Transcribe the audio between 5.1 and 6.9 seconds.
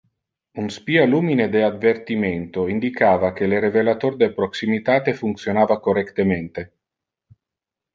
functionava correctemente.